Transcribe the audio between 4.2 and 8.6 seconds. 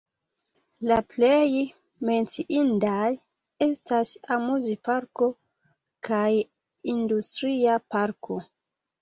amuzparko kaj industria parko.